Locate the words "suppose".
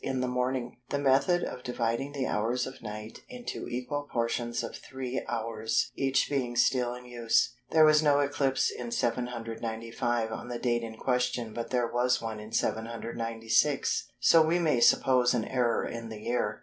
14.79-15.35